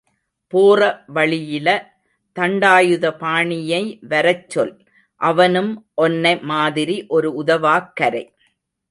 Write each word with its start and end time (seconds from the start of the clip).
போற 0.53 0.79
வழியில... 1.07 1.67
தண்டாயுதபாணியை 2.35 3.81
வரச் 4.07 4.49
சொல்... 4.49 4.71
அவனும் 5.21 5.71
ஒன்னை 6.01 6.33
மாதிரி 6.43 6.95
ஒரு 7.07 7.31
உதவாக்கரை. 7.43 8.23